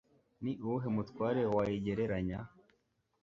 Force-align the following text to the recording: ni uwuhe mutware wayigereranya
ni 0.43 0.51
uwuhe 0.63 0.87
mutware 0.95 1.41
wayigereranya 1.55 2.39